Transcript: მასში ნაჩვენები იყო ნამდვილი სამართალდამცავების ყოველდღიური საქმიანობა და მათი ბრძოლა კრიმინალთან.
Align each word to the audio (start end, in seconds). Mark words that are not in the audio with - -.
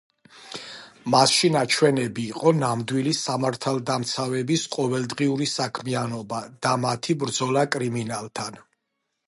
მასში 1.15 1.51
ნაჩვენები 1.55 2.23
იყო 2.29 2.53
ნამდვილი 2.61 3.13
სამართალდამცავების 3.19 4.65
ყოველდღიური 4.77 5.49
საქმიანობა 5.55 6.41
და 6.67 6.73
მათი 6.87 7.17
ბრძოლა 7.25 7.67
კრიმინალთან. 7.77 8.63